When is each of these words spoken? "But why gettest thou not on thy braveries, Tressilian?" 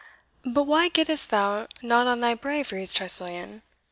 "But 0.43 0.63
why 0.63 0.89
gettest 0.89 1.29
thou 1.29 1.67
not 1.83 2.07
on 2.07 2.21
thy 2.21 2.33
braveries, 2.33 2.91
Tressilian?" 2.95 3.61